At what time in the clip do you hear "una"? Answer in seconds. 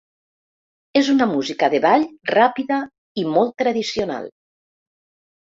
1.13-1.27